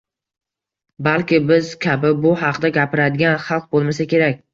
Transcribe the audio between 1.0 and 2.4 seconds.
Balki biz kabi bu